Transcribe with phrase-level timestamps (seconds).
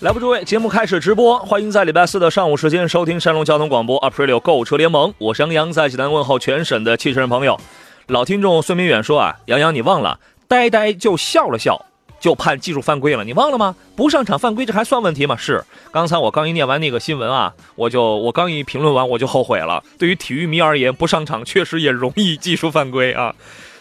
[0.00, 7.58] 来吧，诸位，节目开始直播，欢迎在礼拜四的上午时间收听山东交通广播 Aprilio 购车联盟，我是杨洋，在济南问候全省的汽车人朋友。
[8.06, 11.84] 老听众孙明远说啊，杨洋你忘了，呆呆就笑了笑，
[12.20, 13.74] 就判技术犯规了，你忘了吗？
[13.96, 15.36] 不上场犯规，这还算问题吗？
[15.36, 19.82] 是，刚才我刚一念完那个新闻啊，我就我刚一评论完我就后悔了。
[19.98, 23.34] 对于体育迷而言，不上场确实也容易技术犯规啊。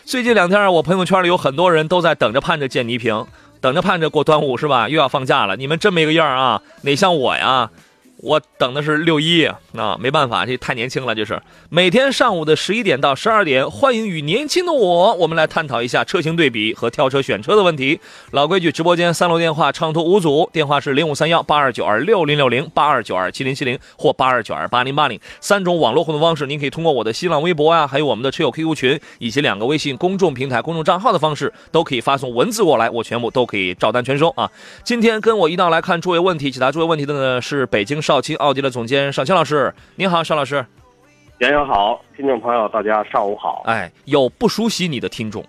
[0.04, 3.24] 最近两天，我朋友圈里有很多人都在等着盼着见倪萍，
[3.62, 4.90] 等着盼着过端午是吧？
[4.90, 7.70] 又要放假了，你们这么一个样啊，哪像我呀？
[8.18, 11.14] 我等的是六一啊，没办法，这太年轻了。
[11.14, 18.00] 就是每天上午的十一点到十二点，欢迎与年轻的我，我们来探讨一下车型对比和挑车选车的问题。
[18.32, 34.50] 老规矩，直播间三楼电话畅通无阻，电话是零五三幺八二九二六零六零八二九二七零七零或八二九二八零八零三种网络互动方式，您可以通过我的新浪微博啊，还有我们的车友 QQ 群以及两个微信公众平台公众账号的方式，都可以发送文字过来，我全部都可以照单全收啊。
[34.84, 38.02] 今天跟我一道来看诸位问题，解答诸位问题的呢是北京。
[38.08, 40.66] 少卿奥迪的总监邵青老师，您好，邵老师。
[41.40, 43.64] 杨洋好，听众朋友大家上午好。
[43.66, 45.44] 哎，有不熟悉你的听众，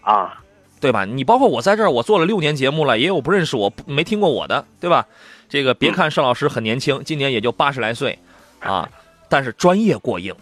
[0.00, 0.40] 啊，
[0.80, 1.04] 对吧？
[1.04, 5.06] 你包括我在这儿，我做了六年节目了，也有不认识我、没听过我的，对吧？
[5.46, 8.18] 这个别看邵老师很年轻，今年也就八十来岁，
[8.60, 8.88] 啊，
[9.28, 10.34] 但是专业过硬，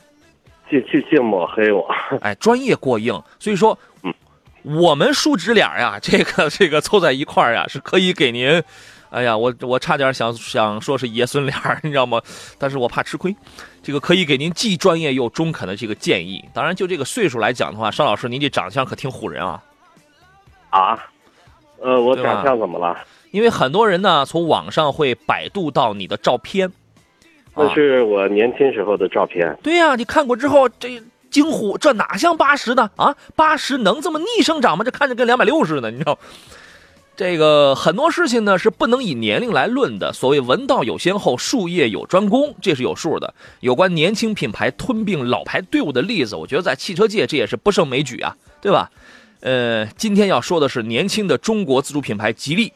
[0.70, 1.84] 净净净抹黑我。
[2.22, 4.14] 哎，专业过硬，所以说，嗯，
[4.62, 8.62] 我们叔侄俩呀，这个这个凑在一块儿呀，是可以给您。
[9.10, 12.20] 哎呀，我我差点想想说是爷孙俩，你知道吗？
[12.58, 13.34] 但是我怕吃亏，
[13.82, 16.44] 这个可以给您既专业又中肯的这个建议。
[16.52, 19.62] 当然，就这个岁数来讲的话，邵老师，您这长相可挺唬人啊！
[20.70, 21.06] 啊，
[21.80, 22.98] 呃，我长相怎么了？
[23.30, 26.70] 因为很多人呢，从网上会百度到你的照片，
[27.54, 29.56] 那是我年轻时候的照片。
[29.62, 31.00] 对呀，你看过之后这
[31.30, 32.90] 惊呼，这哪像八十呢？
[32.96, 34.84] 啊，八十能这么逆生长吗？
[34.84, 36.18] 这看着跟两百六似的，你知道？
[37.16, 40.12] 这个很多事情呢是不能以年龄来论的。
[40.12, 43.32] 所谓“文道有先后，术业有专攻”，这是有数的。
[43.60, 48.90] 有关年轻品牌吞并老牌队伍的例子，我觉得在汽车界这也是不胜枚举啊，对吧？
[49.40, 52.70] 呃，今天要说的是年轻的中国自主品牌吉利，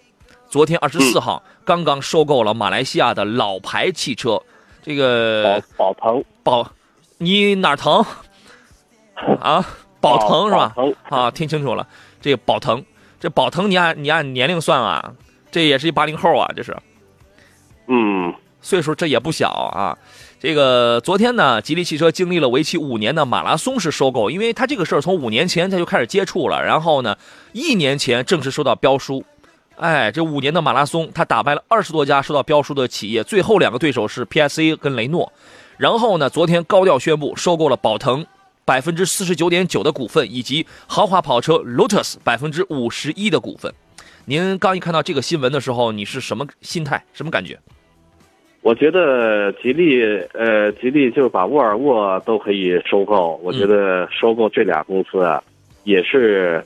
[0.48, 4.40] 昨天二十四号刚刚收购了马来西亚的老牌汽车，
[4.82, 6.72] 这个宝宝腾宝，
[7.18, 8.04] 你哪儿疼？
[9.40, 9.66] 啊，
[10.00, 10.74] 宝腾是吧？
[11.10, 11.86] 啊，听清楚了，
[12.22, 12.82] 这个宝腾。
[13.20, 15.12] 这宝腾，你按你按年龄算啊，
[15.50, 16.74] 这也是一八零后啊，这是，
[17.86, 19.96] 嗯，岁数这也不小啊。
[20.40, 27.14] 这个昨天呢，吉利汽车经历了为期五年的马拉松式收购，因为他这个事儿从五年前他就开始接触了，然后呢，
[27.52, 29.22] 一年前正式收到标书，
[29.76, 35.30] 哎，这五年的马拉松，他打败了二十多家收到标书的企业，最后两个对手是 PSA 跟雷诺，
[35.76, 38.24] 然后呢，昨天高调宣布收购了宝腾。
[38.64, 43.72] 百分之四十九点九的股份，以及豪华跑车 Lotus 百分之五十一的股份。
[44.26, 47.02] 您刚一看到这个新闻的时候，你是什么心态？
[47.12, 47.58] 什么感觉？
[48.62, 50.02] 我觉得吉利，
[50.34, 53.40] 呃，吉利就是把沃尔沃都可以收购。
[53.42, 55.42] 我觉得收购这俩公司啊，
[55.84, 56.62] 也是，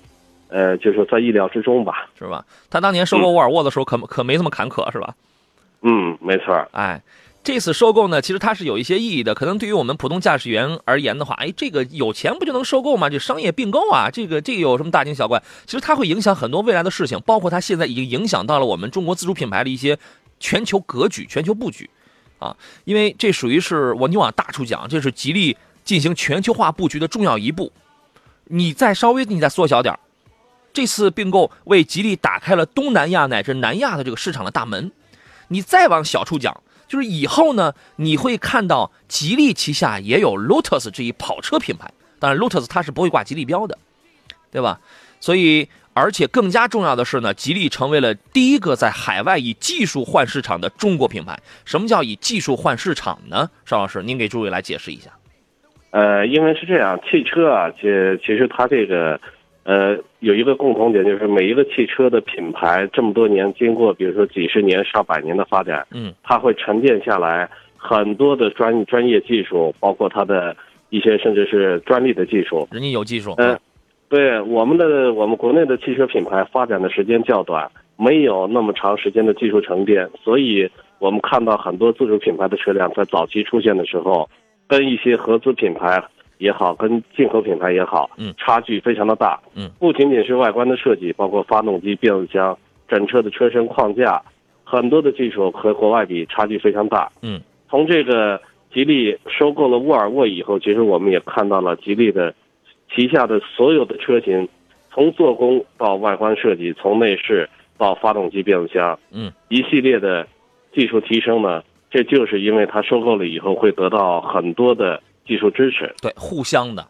[0.48, 2.44] 呃，就是在意料之中吧，是吧？
[2.68, 5.14] 他当年收购沃尔沃的时候，可可没这么坎坷，是吧？
[5.82, 6.54] 嗯，没错。
[6.72, 7.00] 哎。
[7.44, 9.34] 这次收购呢，其实它是有一些意义的。
[9.34, 13.10] 可能对于我们普通驾驶员而言的话，哎，这个有钱不就能收购吗？
[13.10, 15.42] 这商业并购啊，这个这个有什么大惊小怪？
[15.66, 19.98] 其实它会影响很多未来的事情，包括它现在已经影响到了我们中国自主品牌的一些
[20.40, 21.90] 全球格局、全球布局，
[22.38, 27.70] 啊，因为这属于是我你往大处讲，这是吉利进行全球化布局的重要一步。
[28.44, 29.98] 你再稍微你再缩小点
[30.72, 34.90] 这次并购为吉利打开了东南亚乃至南亚的这个市场的大门。
[35.48, 36.62] 你再往小处讲。
[36.94, 43.76] 就是以后呢，你会看到吉利旗下也有 Lotus 这一跑车品牌，当然 Lotus 它是不会挂吉利标的，
[44.52, 44.78] 对吧？
[45.18, 51.36] 所以，而且更加重要的是呢，吉利成为了第一个在海外以技术换市场的中国品牌。
[51.64, 53.50] 什么叫以技术换市场呢？
[53.64, 55.10] 邵老师，您给诸位来解释一下。
[55.90, 57.88] 呃，因为是这样，汽车啊，其
[58.24, 59.20] 其实它这个。
[59.64, 70.56] 呃，有一个共同点，就是每一个汽车的品牌这么多年经过，比如说几十年、上百年的发展，嗯，它会沉淀下来很多的专专业技术，包括它的
[70.90, 72.68] 一些甚至是专利的技术。
[72.70, 73.34] 人家有技术。
[73.38, 73.58] 嗯，
[74.08, 80.70] 对我们的我们国内的汽车品牌发展的时间较短，没有那么长时间的技术沉淀，所以。
[81.00, 84.26] 我们看到很多自主品牌的车辆在早期出现的时候，
[84.66, 86.02] 跟一些合资品牌
[86.38, 88.34] 也好，跟进口品牌也好，嗯。
[88.36, 92.56] 差距非常的大，嗯，不仅仅是外观的设计，包括发动机、变速箱、
[92.88, 94.20] 整车的车身框架，
[94.64, 98.40] 很多的技术和国外比差距非常大，嗯，从这个
[98.72, 102.34] 吉利收购了沃尔沃以后，其实我们也看到了吉利的
[102.94, 104.48] 旗下的所有的车型，
[104.92, 107.48] 从做工到外观设计，从内饰
[107.78, 110.26] 到发动机、变速箱，嗯，一系列的
[110.72, 116.86] 技术提升呢，这就是因为它收购了以后会得到很多的技术支持，对，互相的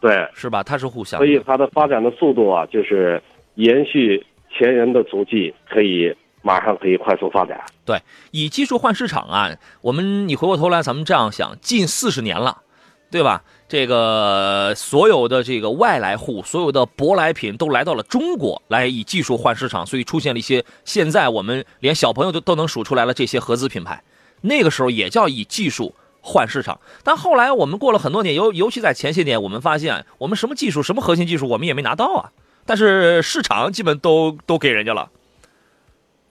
[0.00, 0.62] 对，是吧？
[0.62, 1.38] 它是互相所以。
[1.46, 3.22] 它的发展的速度啊，就是
[3.54, 7.60] 延续前人的足迹，可以马上可以快速发展。
[7.84, 7.98] 对，
[8.30, 9.50] 以技术换市场啊，
[9.80, 12.62] 我们你回过头来，咱们这样想，近四十年了，
[13.10, 13.42] 对吧？
[13.68, 24.00] 这个所有的这个外来户，所有的舶来品都来到了中国，来以技术换市场，所以出现了一些现在我们连小朋友都都能数出来了这些合资品牌。
[24.42, 25.92] 那个时候也叫以技术
[26.28, 32.32] 换市场，但后来我们过了很多年，尤尤其在前些年，我们发现我们什么技术、什么核心技术我们也没拿到啊，
[32.64, 35.08] 但是市场基本都都给人家了，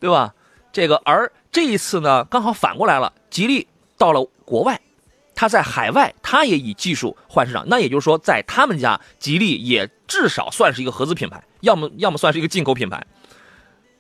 [0.02, 0.34] 对吧？
[0.74, 3.66] 这个而这一次呢，刚好反过来了，吉利
[3.98, 4.82] 到了国外，
[5.34, 7.64] 它在海外，它也以技术换市场。
[7.70, 13.02] 那也就是说，在他们家，吉利也至少算是一个合资品牌，要么要么算是一个进口品牌，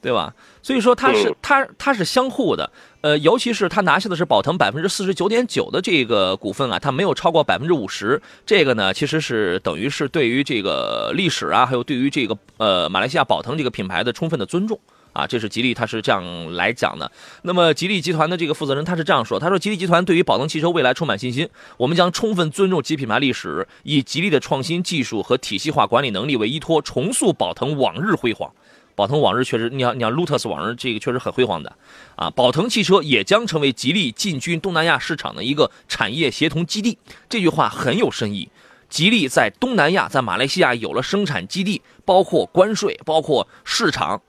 [0.01, 0.36] 对吧？
[0.65, 2.71] 所以说它是嗯它它是相互的，
[3.01, 14.79] 呃，尤其是他拿下的是宝腾百分之四十九点九的这个股份啊，它没有超过百分之五十，这个呢其实是等于是对于这个历史啊，还有对于这个呃马来西亚宝腾这个品牌的充分的尊重。
[15.13, 17.09] 啊，这是吉利，他是这样来讲的。
[17.44, 21.47] 那么，吉利集团的这个负责人他是这样说：“他说，吉利集团对于宝腾汽车未来充满信心，
[21.77, 28.51] 我们将充分尊重其品牌历史，以吉利的创新技术和体系化管理能力为依托，重塑宝腾往日辉煌。
[28.95, 31.75] 宝腾往日确实，你想，你想，Lotus 往日这个确实很辉煌的
[32.15, 32.30] 啊。
[32.30, 36.97] 宝腾汽车也将成为吉利进军东南亚市场的一个产业协同基地。
[37.30, 38.50] 这句话很有深意。
[38.89, 44.21] 吉利在东南亚，在马来西亚有了生产基地，包括关税，包括市场。”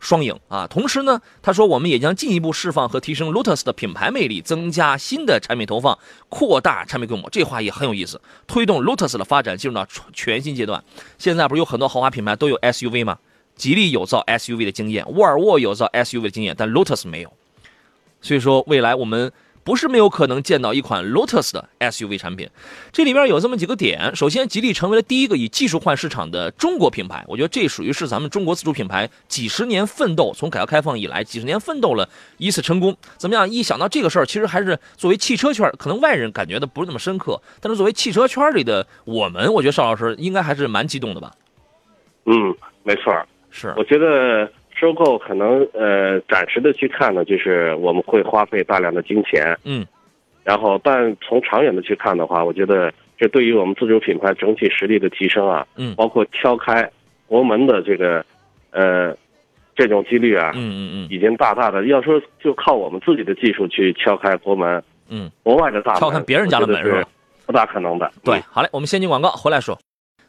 [0.00, 0.66] 双赢啊！
[0.66, 5.98] 同时呢，他说我们也将进一步释放和提升 Lotus 的品牌魅力，增加新的产品投放，
[6.28, 7.30] 扩大产品规模。
[7.30, 10.84] 这话也很有意思，推动 Lotus 的发展进入到全新阶段。
[11.16, 13.16] 现在不是有很多豪华品牌都有 SUV 吗？
[13.56, 17.32] 吉利有造 SUV 的经验，沃尔沃有造 SUV 的经验，但 Lotus 没有。
[18.20, 19.32] 所以说，未来我们。
[19.64, 22.46] 不是没有可能见到一款 Lotus 的 SUV 产品，
[22.92, 24.14] 这里边有这么几个点。
[24.14, 32.94] 首先，吉利成为了第一个以技术换市场的中国品牌，我觉得这属于是咱们中国自主品牌几十年奋斗，从改革开放以来几十年奋斗了一次成功。
[33.16, 33.48] 怎么样？
[33.48, 41.32] 一想到这个事儿，其实还是作为汽车圈，可能外人感觉的不是那么深刻，但是作为汽车圈里的我们，我觉得邵老师应该还是蛮激动的吧？
[42.26, 43.10] 嗯，没错。
[43.54, 49.86] 是，我觉得收购可能呃暂时的去看呢，就是我们会花费大量的金钱，嗯，
[50.42, 56.90] 然后但从长远的去看的话，我觉得这对于我们自主品牌整体实力的提升啊，嗯包括敲开
[57.28, 58.26] 国门的这个
[58.72, 59.16] 呃
[59.76, 67.06] 这种几率啊，嗯嗯嗯已经大大的要说就靠我们自己的技术去敲开国门，嗯，国外的大门，敲开别人家的门是？
[67.46, 68.10] 不大可能的。
[68.24, 69.78] 对，好嘞，我们先进广告，回来说。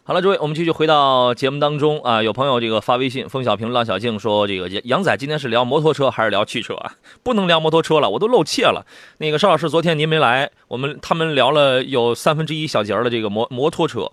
[0.07, 2.21] 好了，诸位，我们继续回到节目当中啊。
[2.21, 6.91] 有朋友这个发微信，风小平、浪小静说：“这个杨仔今天是聊摩托车还是聊汽车啊？
[7.23, 8.85] 不能聊摩托车了，我都露怯了。
[9.17, 14.11] 那个邵老师，昨天您没来，我们他们聊了有三分之一小节的这个摩摩托车，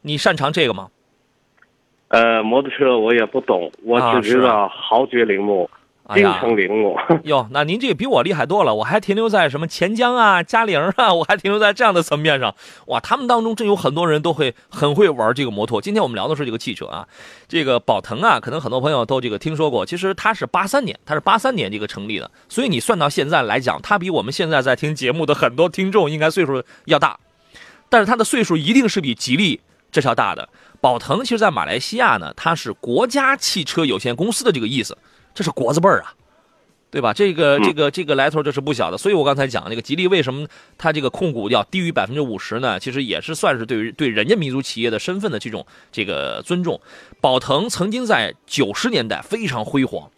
[0.00, 0.88] 你擅长这个吗？
[2.08, 5.81] 呃，摩托车我也不懂，我只知道豪爵铃木、京
[6.12, 6.96] 哎呀，城铃木。
[7.24, 12.54] 哟，那您这个比我厉害多了，我还停留在什么钱江啊、嘉陵啊，我还停留在这样的层面上。
[12.86, 15.80] 哇，他们当中真有很多人都会很会玩这个摩托。
[15.80, 17.06] 今天我们聊的是这个汽车啊，
[17.48, 19.86] 这个宝腾啊，可能很多朋友都这个听说过。
[19.86, 27.18] 其实它是八三年，它是八三年这个成立的，所以你算到现在来讲，它比我们现在在听节目的很多听众应该岁数要大，
[27.88, 30.48] 但是它的岁数一定是比吉利这要大的。
[30.80, 34.98] 宝腾其实，在马来西亚呢，它是国家汽车有限公司的这个意思，
[35.34, 36.14] 这是国字辈儿啊。
[36.92, 37.10] 对吧？
[37.14, 40.46] 这个嗯这个这个来头这是不小的，所以我刚才讲那个吉利为什么
[40.76, 42.78] 它这个控股要低于百分之五十呢？
[42.78, 46.78] 其实也是算是对于对人家民族企业的身份的这种这个尊重。
[47.18, 50.10] 宝腾曾经在九十年代非常辉煌，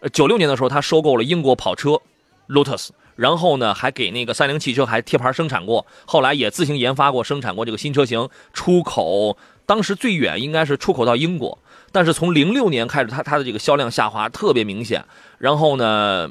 [0.00, 1.98] 呃，九六年的时候它收购了英国跑车
[2.46, 11.58] Lotus，然后呢还给那个三菱汽车还贴牌生产过，后来也自行研发过生产过这个新车型，出口当时最远应该是出口到英国。
[11.92, 15.04] 但是从零六年开始，它它的这个销量下滑特别明显。
[15.38, 16.30] 然后呢，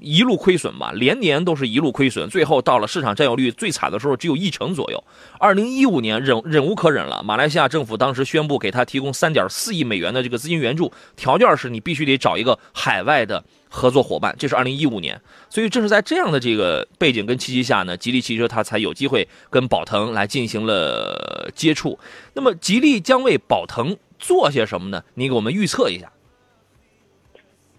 [0.00, 5.02] 一路亏损吧，连年都是一路亏损，最后到了市场占有率最惨的时候，只有一成左右。
[5.38, 15.20] 二零一五年忍忍无可忍了，马来西亚政府当时宣布给他提供三点四亿美元的这个资金援助，条件是你必须得找一个海外的合作伙伴，这是二零一五年。
[15.48, 21.98] 所以正是在这样的这个背景跟契机下呢，吉利汽车它才有机会跟宝腾来进行了接触。
[22.34, 25.02] 那么吉利将为宝腾做些什么呢？
[25.14, 26.10] 你给我们预测一下。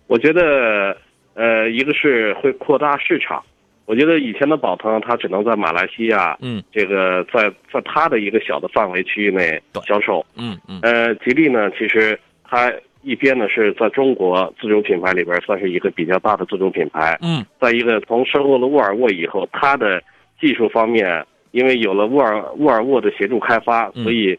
[0.08, 0.96] 我觉得。
[1.36, 3.42] 呃，一个是会扩大市场，
[3.86, 10.82] 我觉得以前的宝腾它只能在马来西亚，嗯，这个在在它的一个小的范围区域内销售，嗯嗯。
[10.82, 17.46] 呃，吉利呢，其实它一边呢是在中国自主品牌里边算是一个比较大的自主品牌，嗯。
[17.62, 20.04] 再一个，从收购了沃尔沃以后，它的
[20.42, 24.38] 技术方面，因为有了沃尔沃尔沃的协助开发，所以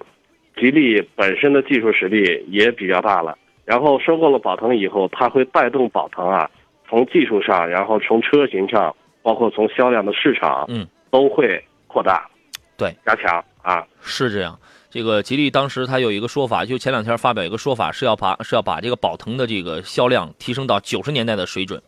[0.60, 3.36] 吉利本身的技术实力也比较大了。
[3.64, 6.48] 然后收购了宝腾以后，它会带动宝腾啊。
[6.88, 12.28] 从技术上，然后从车型上，包括从销量的市场，嗯，都会扩大，
[12.76, 14.58] 对，加强啊，是这样。
[14.90, 21.80] 这个吉利当时它有一个说法，就前两天发表一个说法，是要把是要把这个宝腾的这个销量提升到九十年代的水准，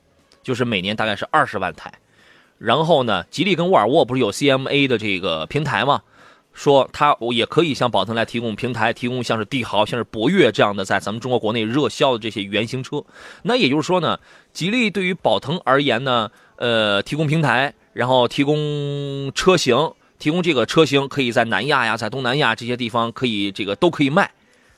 [0.44, 1.92] 就是每年大概是二十万台。
[2.58, 6.00] 然后呢，吉利跟沃尔沃不是有 CMA 的这个平台吗？
[6.52, 13.02] 说它也可以向宝腾来提供平台，提供像是帝豪、像是博越这样的在咱们中国国内热销的这些原型车。
[13.42, 14.18] 那也就是说呢，
[14.52, 24.30] 吉利对于宝腾而言呢，呃，提供平台，然后提供车型，提供这个车型可以在南亚呀，在东南亚这些地方可以这个都可以卖，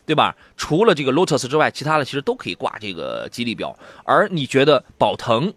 [0.06, 0.36] 对吧？
[0.56, 3.76] 除了这个 Lotus 之外，其他的其实都可以挂这个吉利标。
[4.04, 5.52] 而你觉得宝腾？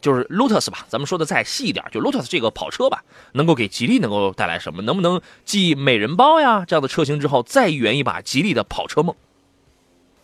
[0.00, 3.02] 就是 Lotus 吧，咱们说的再细一点，就 Lotus 这个跑车吧，
[3.32, 4.82] 能够给吉利能够带来什么？
[4.82, 9.14] 能不能继美人豹呀这样的车型之后，再圆一把吉利的跑车梦？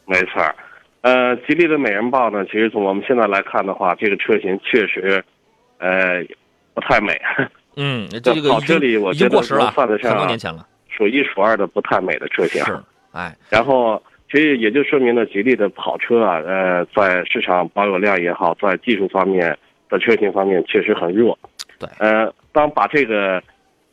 [0.07, 0.43] 没错
[1.03, 5.25] 呃，吉利的美人豹呢，其实从我们现在来看的话，这个车型确实，
[5.79, 6.25] 呃，
[6.75, 7.13] 不太美。
[7.77, 12.65] 嗯，这个跑车里我觉得算得上很多年前了，数一数二的不太美的车型。
[12.65, 12.79] 是，
[13.13, 14.03] 哎，然后。
[14.29, 19.57] 其实也就说明了吉利的跑车啊，呃，在市场保有量也好，在技术方面
[19.89, 21.39] 的车型方面确实很弱。
[21.79, 23.43] 对，呃，当把这个，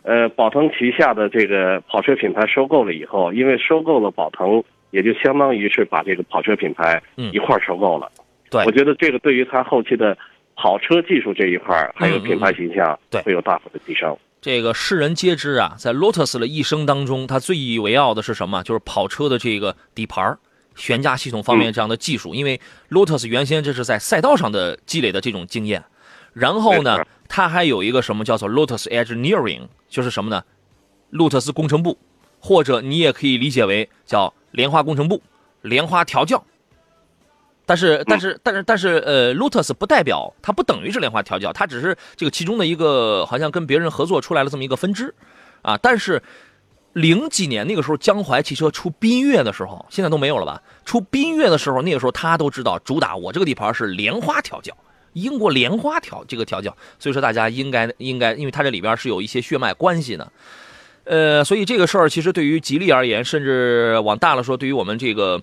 [0.04, 8.12] 呃，宝腾旗下的这个跑车品牌收购了以后，因为收购了宝腾，也就相当于是把这个跑车品牌一块收购了。
[8.50, 10.18] 对，我觉得这个对于它后期的
[10.56, 14.16] 跑车技术这一块还有品牌形象，对，会有大幅的提升。
[14.40, 18.62] 这个世人皆知啊，在 Lotus 的一生当中，他最以为傲的是什么？
[18.62, 20.38] 就是跑车的这个底盘、
[20.76, 22.34] 悬架系统方面这样的技术。
[22.34, 25.84] 因为 Lotus 原先这是在赛道上的积累的这种经验。
[26.34, 30.44] 然后呢，它还有一个什么叫做 Lotus Engineering，就是什么呢？
[31.12, 32.00] 路特斯工程部，
[32.40, 35.22] 或者你也可以理解为叫莲花工程部、
[35.62, 36.44] 莲花调教。
[37.66, 45.14] 但是，但是，但是，但是，呃，Lotus 不代表它不等于是莲花调教，它只是这个其中的一个，好像跟别人合作出来了这么一个分支，
[45.62, 45.78] 啊。
[45.78, 46.22] 但是
[46.94, 50.62] 零几年那个时候，江淮汽车出缤越的时候，现在都没有了吧？
[50.86, 54.72] 出缤越的时候，那个时候他都知道主打我这个底盘是莲花调教，
[55.14, 60.32] 英国莲花调这个调教，所以说大家应该应该，因为它这里边是有一些血脉关系的，
[61.04, 65.42] 呃，所以这个事儿其实对于吉利而言，甚至往大了说，对于我们这个。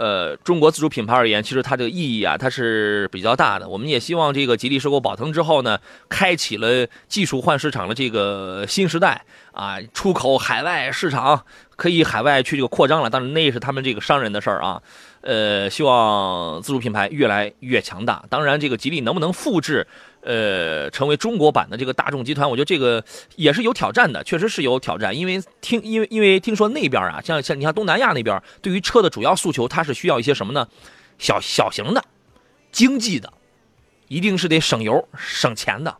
[0.00, 3.68] 呃，中国自主品牌而言，其实它这个意义啊，它是比较大的。
[3.68, 5.78] 我们也希望这个吉利收购宝腾之后呢，
[6.08, 11.44] 开启了技术换市场的这个新时代啊，出口海外市场
[11.76, 13.10] 可以海外去这个扩张了。
[13.10, 14.80] 但是那也是他们这个商人的事儿啊。
[15.20, 18.24] 呃，希望自主品牌越来越强大。
[18.30, 19.86] 当然，这个吉利能不能复制？
[20.22, 23.02] 呃，成为中国版的这个大众集团，我觉得这个
[23.36, 25.16] 也是有挑战的，确实是有挑战。
[25.16, 30.68] 因为听，因为因为听说那边啊，像像你看东南亚那边，对于车的主要诉求，它是需要一些什么呢？
[31.18, 32.04] 小小型的，
[32.70, 33.32] 经济的，
[34.08, 35.96] 一定是得省油省钱的，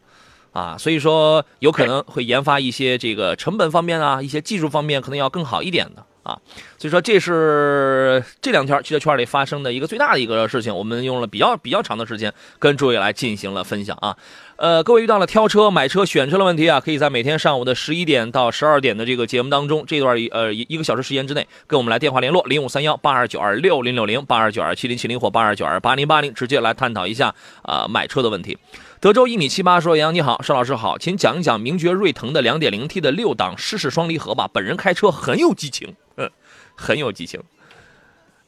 [0.53, 6.05] 啊，所以说有可能会研发一些这个成本方面啊，一些技术方面可能要更好一点的。
[6.30, 6.38] 啊，
[6.78, 14.16] 所以说这是这两天汽车圈里发生的一个最大的一个事情，我们用了比较比较长的时间跟诸位来进行了分享啊。
[14.56, 28.58] 呃，各位遇到了挑车、买车、选车的问题啊，可以在每天上午的十一点到十二点的这个节目当中，这段呃一个小时时间之内，跟我们来电话联络零五三幺八二九二六零六零八二九二七零七零或八二九二八零八零，直接来探讨一下啊买车的问题。
[29.00, 34.47] 德州一米七八说：“杨你好，邵老师好，请讲一讲名爵锐腾的 2.0T 的六档湿式双离合吧。
[34.52, 35.88] 本人开车很有激情，
[36.19, 36.28] 嗯，
[36.76, 37.40] 很有激情，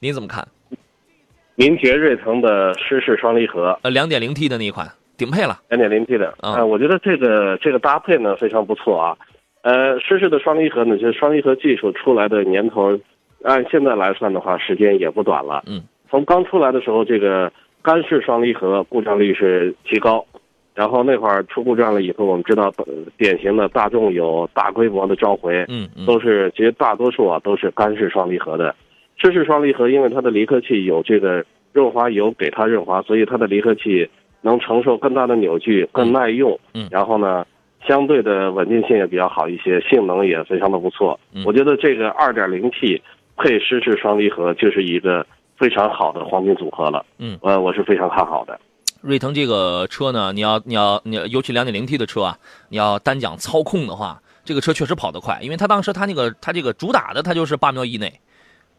[0.01, 0.47] 您怎么看？
[1.55, 9.17] 名爵锐腾的湿式双离合，呃，，2.0T 的那一款顶配了，，2.0T 的啊，我觉得这个这个搭配呢非常不错啊。
[9.63, 13.01] 呃，湿式的双离合呢，就是双离合技术出来的年头，
[13.43, 15.63] 按现在来算的话，时间也不短了。
[15.67, 17.51] 嗯，从刚出来的时候，这个。
[17.85, 20.25] 干式双离合故障率是极高。
[20.75, 22.73] 然后那会儿出故障了以后，我们知道，
[23.19, 28.75] 典型的大众有大规模的召回，嗯嗯都是其实大多数啊都是干式双离合的。
[29.19, 34.09] 湿式双离合因为它的离合器有这个润滑油给它润滑，所以它的离合器
[34.41, 36.59] 能承受更大的扭矩，更耐用。
[36.75, 37.47] 嗯然后呢，
[37.87, 41.21] 相对的稳定性也比较好一些，性能也非常的不错。
[41.35, 43.01] 嗯我觉得这个 2.0T
[43.37, 45.27] 配湿式双离合就是一个
[45.59, 47.05] 非常好的黄金组合了。
[47.19, 48.59] 嗯，呃，我是非常看好的。
[49.03, 52.39] 瑞腾这个车呢，你要你要你要尤其两点零 T 的车啊，
[52.71, 58.21] 你要单讲操控的话，这个车确实跑得快，因为它当时它那个它这个主打的它就是八秒以内，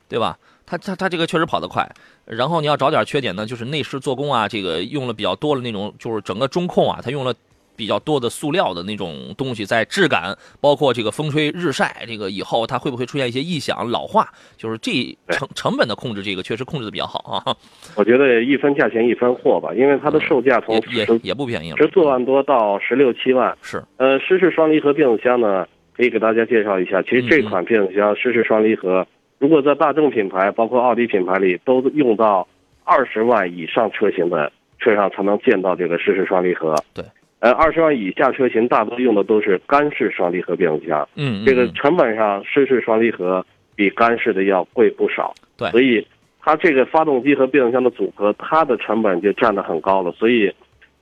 [0.09, 0.37] 对吧？
[0.65, 1.87] 它它它这个确实跑得快。
[2.25, 7.33] 然后你要找点缺点呢，就是内饰做工啊，这个用了比较多的那种，就是整个中控啊，它用了。
[7.75, 14.27] 比较多的塑料的那种东西，在质感，包括这个风吹日晒，这个以后它会不会出现一些异响、老化？
[14.57, 14.91] 就是这
[15.29, 17.55] 成成本的控制，这个确实控制的比较好啊。
[17.95, 23.55] 我觉得一分价钱一分货吧，因为它的售价从也也也不便宜了，十四万多到十六七万。
[23.61, 27.01] 是呃，湿式双离合变速箱呢，可以给大家介绍一下。
[27.01, 29.05] 其实这嗯款变速箱湿式双离合，
[29.39, 32.47] 如果在大众品牌，包括奥迪品牌里，都用到
[32.83, 36.75] 二十万以上车型的车上才能见到这个湿式双离合。
[36.93, 37.03] 对。
[37.43, 43.45] 呃，二十万以下车型大多用的都是干式双离合变速箱，嗯，嗯这个嗯成本上湿式双离合
[43.75, 45.35] 比干式的要贵不少。
[45.57, 46.07] 对所以
[46.39, 50.09] 它这个发动机和变速箱的组合，它的成本就占得很高了。
[50.13, 50.49] 所以，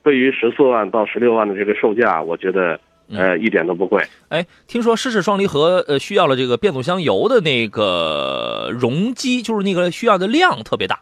[0.02, 4.02] 对于十四万到十六万的这个售价，我觉得呃一点都不贵。
[4.28, 10.98] 哎，听说湿式双离合呃需要了这个变速箱油的那个容积，就是那个需要的量特别大。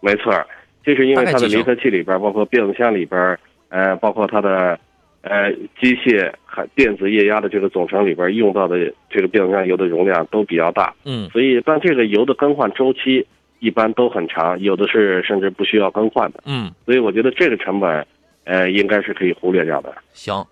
[0.00, 0.46] 没错儿，
[0.84, 3.40] 就是因为它的离合器里边儿，包括变速箱里边儿，
[3.72, 4.78] 呃，包括它的
[5.22, 5.50] 呃
[5.80, 8.76] 机械还电子液压的这个总成里边用到的
[9.08, 13.26] 这个变速箱油的容量都比较大，嗯所以但这个油的更换周期
[13.60, 18.06] 一般都很长，有的是甚至不需要更换的，嗯，所以我觉得这个成本，
[18.44, 19.94] 呃，应该是可以忽略掉的。
[20.12, 20.44] 行。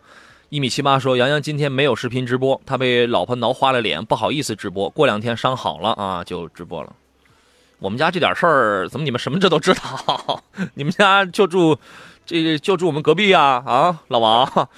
[0.48, 4.90] 一米七八说，杨洋今天没有视频直播，他被老婆挠花了脸，不好意思直播。
[4.90, 6.92] 过两天伤好了啊，就直播了。
[7.78, 10.42] 我们家这点事儿，怎么你们什么这都知道？
[10.74, 11.78] 你们家就住
[12.26, 13.62] 这就住我们隔壁呀？
[13.66, 14.68] 啊，老王。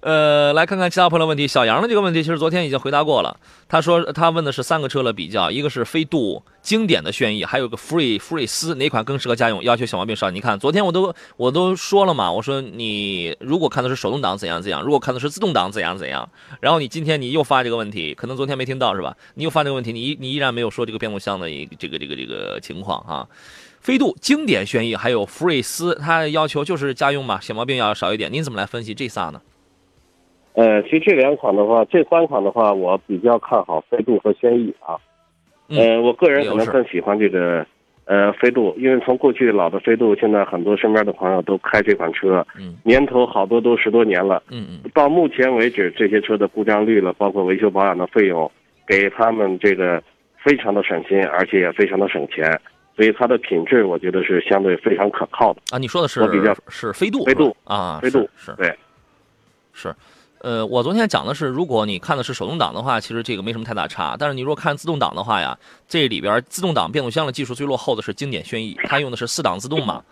[0.00, 1.48] 呃，来看看其他朋友问题。
[1.48, 3.36] 小杨的这个问题，其实昨天已经回答过了。
[3.68, 9.60] 他说他问的是三个车的比较，一个是飞度经典的轩逸，还有个福瑞福瑞斯，哪款更适合家用？
[9.64, 10.30] 要求小毛病少。
[10.30, 16.30] 你看，昨天我都我都说了嘛，我说你如果看的是手动挡怎样怎样，如果看的是自动挡怎样怎样。
[16.60, 19.16] 然后你今天你又发这个问题，可能昨天没听到是吧？
[19.34, 23.26] 你又发这个问题，你你依然没有说这个变速箱的一这个这个这个情况啊。
[23.88, 28.30] 飞度经典轩逸还有福睿斯，它要求就是家用嘛，小毛病要少一点。
[28.30, 29.40] 您怎么来分析这仨呢？
[30.52, 34.94] 呃，其实这两款的话，这三款的话，我比较看好飞度和轩逸啊。
[35.70, 37.64] 嗯呃，我个人可能更喜欢这个
[38.04, 44.42] 呃飞度，因为从过去老的飞度，现在很多身边的朋友都开这款车，嗯年头好多都十多年了。
[44.50, 48.50] 嗯嗯到目前为止，这些车的故障率了，包括维修保养的费用，
[48.86, 50.02] 给他们这个
[50.44, 52.60] 非常的省心，而且也非常的省钱，
[52.98, 55.62] 所以它的品质我觉得是相对非常可靠的。
[55.70, 58.76] 啊，你说的是我比较是飞度飞度啊，飞度是是对，
[59.72, 59.94] 是，
[60.40, 64.16] 呃，我昨天讲的是，如果你看的是手动挡的话，其实这个没什么太大差。
[64.18, 65.56] 但是你如果看自动挡的话呀，
[65.86, 70.02] 这里边自动挡变速箱的技术最落后的是经典轩逸，它用的是四档自动嘛，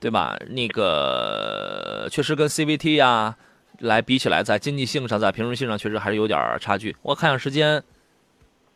[0.00, 0.34] 对吧？
[0.48, 3.36] 那个确实跟 CVT 呀
[3.80, 6.96] 来比起来，在经济性上，在平顺性上确实还是有点差距。
[7.02, 7.82] 我看下时间，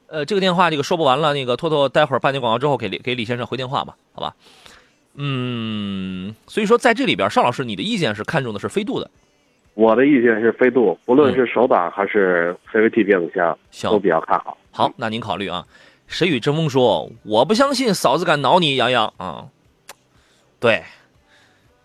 [0.08, 4.34] 呃，这个电话这个说不完了，那个托托待会儿半点广告之后给李给李先生回电话吧，好吧？
[5.14, 9.10] 嗯，所以说在这里边，邵老师你的意见是看中的是飞度的，
[9.74, 14.56] 我的意见是飞度，不论是手挡还是 CVT 变速箱，行都比较看好。
[14.70, 15.66] 好，那您考虑啊。
[16.06, 19.46] 谁与争锋说：“我不相信嫂子敢挠你，杨洋啊。”
[20.60, 20.84] 对，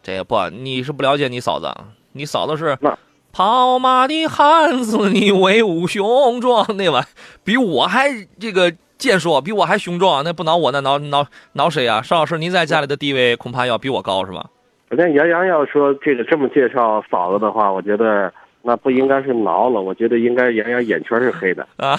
[0.04, 1.74] 这个不，你是不了解你嫂子，
[2.12, 2.96] 你嫂子是那
[3.32, 7.06] 跑马的汉子，你威武雄壮，那玩意
[7.44, 12.02] 比我还这个健硕，比我还雄壮，那不挠我，那挠挠挠谁啊？
[12.02, 14.46] 邵老师，您在家里的地位恐怕要比我高是吧？
[14.90, 21.66] 反正杨洋要说这个这么介绍嫂子的话，我觉得那不应该是挠了，我觉得应该杨洋眼圈是黑的。
[21.78, 21.98] 啊，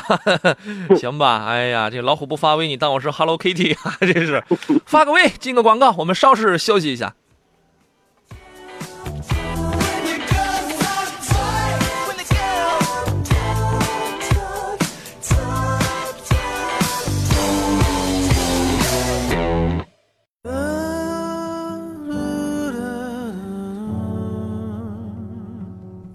[0.95, 3.97] 行吧，哎呀，这老虎不发威，你当我是 Hello Kitty 啊？
[4.01, 4.43] 这是
[4.85, 7.15] 发个威，进个广告，我们稍事休息一下。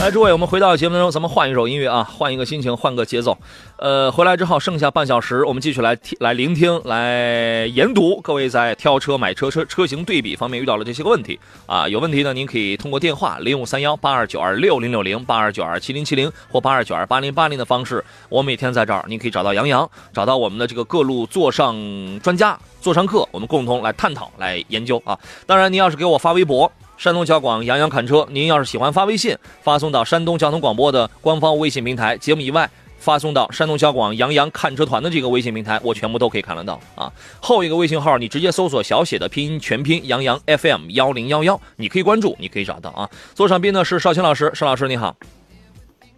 [0.00, 3.36] 来，诸位，我们回到节目当中，咱们换一首音乐啊，换一个心情，换个节奏。
[3.76, 11.86] 呃，回来之后剩下半小时，我们继续来听、来聆听、来研读各位在挑车、买车、车车型对比方面遇到了这些个问题啊。
[11.86, 21.76] 有问题呢，您可以通过电话零五三幺八二九二六零六零、八二九二七零七零或八二九二八零八零的方式，我每天在这儿，您可以找到杨洋，找到我们的这个各路座上
[22.20, 25.18] 专家、座上客，我们共同来探讨、来研究啊。
[25.46, 26.72] 当然，您要是给我发微博。
[27.00, 37.10] 山东交广杨洋侃车，您要是喜欢发微信，发送到山东交通广播的官方微信平台，节目以外发送到山东交广杨洋看车团的这个微信平台，我全部都可以看得到啊。
[37.40, 43.08] 后一个微信号你直接搜索小写的拼音全拼杨洋 FM 幺零幺幺，你可以关注，你可以找到啊。
[43.32, 45.16] 座上宾呢是邵青老师，邵老师你好。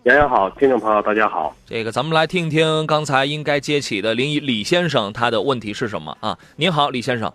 [0.03, 1.55] 杨洋好，听众朋友大家好。
[1.65, 6.37] 这个咱们来听一听刚才应该接起的林李先生他的问题是什么啊？
[6.57, 7.33] 您好，李先生。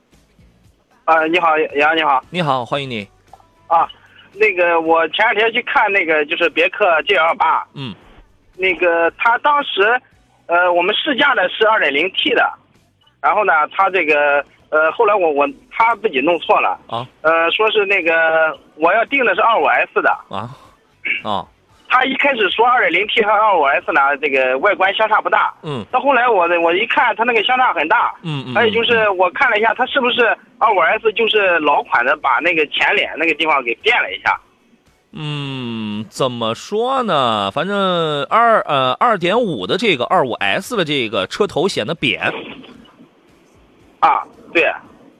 [1.06, 3.08] 啊，你好，杨洋，你好你好，欢迎你。
[3.68, 3.88] 啊，
[4.34, 7.94] 那个我前两天去看那个就是别克 GL 八，嗯，
[8.58, 10.02] 那个他当时，
[10.48, 12.52] 呃，我们试驾的是 2.0T 的，
[13.22, 17.08] 然后呢，他这个呃，后来我我他自己弄错了，啊。
[17.22, 20.50] 呃，说是那个我要定的是 25S 的，啊。
[21.24, 21.46] 啊
[21.90, 25.86] 他一开始说二点零 T 和二五 S 呢，这个外观相差不大，嗯。
[25.92, 34.40] 到后来我我一看，它那个相差很大，嗯嗯，还有就是我看了一下，它是不是二五 S 就是老款的，把那个前脸那个地方给变了一下。
[35.14, 37.50] 嗯，怎么说呢？
[37.52, 42.22] 反正二呃二点五的这个二五 S 的这个车头显得扁，
[44.00, 44.24] 啊，
[44.54, 44.70] 对，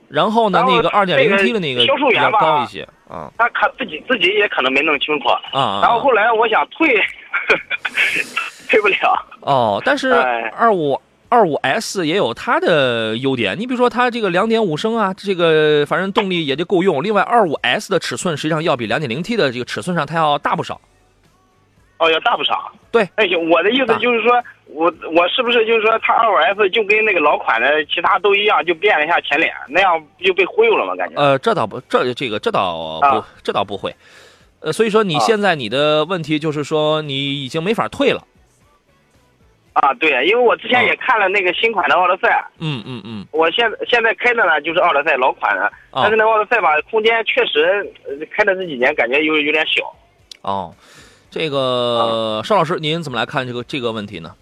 [0.08, 5.28] 然后呢，那个二点零 T 的那个销售比较员吧高一些啊他可自己自己也可能没弄清楚。
[5.28, 5.80] 啊啊。
[5.82, 6.88] 然后后来我想退，
[8.68, 9.26] 退不了。
[9.40, 17.02] 哦，但是哎二五二五 S 也有它的优点，你比如说它这个两点五升啊，这个反正动力也就够用。
[17.02, 20.80] 另外，二五 S 的尺寸实际上要比两点零 T 的这个尺寸上它要大不少。
[21.98, 22.72] 哦，要大不少。
[22.90, 30.94] 对，哎，我的意思就是说，我我是不是就是说，它二五 S 就跟那个老款的其他都一样，就变了一下前脸，那样就被忽悠了吗？
[30.96, 31.20] 感觉。
[31.20, 33.94] 呃，这倒不，这这个这倒不，啊这倒不会。
[34.60, 38.24] 呃，所以说你啊现在你的问题就是说你已经没法退了。
[39.74, 49.94] 啊，对，因为我之前啊也看了那个新款的奥德赛，嗯嗯嗯我现现在开的呢就是奥德赛老款的，啊但是那奥德赛吧，空间确实呃开的这几年感觉有有点小。
[50.42, 50.74] 哦，
[51.30, 54.34] 这啊个邵老师您怎么来看这个这个问题呢？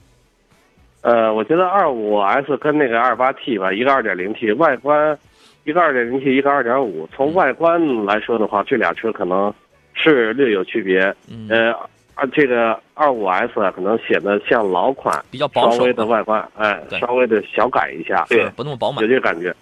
[1.02, 5.16] 呃，我觉得二五 S 跟那个二八 T 吧，一个二点零 T 外观，
[5.62, 7.08] 一个二点零 T，一个二点五。
[7.14, 9.54] 从外观来说的话，这俩车可能
[9.94, 11.14] 是略有区别。
[11.30, 11.72] 嗯，呃，
[12.14, 19.08] 啊，这个二五 S 啊，可能显得像老款，比较保守，稍微的外观，哎，稍微的小改一下，对不那么饱满有。
[19.08, 19.54] 这个感觉。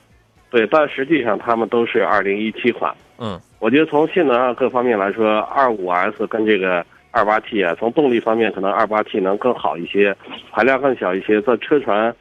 [0.48, 2.94] 对，但实际上他们都是二零一七款。
[3.18, 10.14] 嗯我觉得从性能上各方面来说，二五 S 跟这个二八 T 啊，从动力方面可能二八 T 能更好一些，
[10.50, 12.12] 排量更小一些，在车船，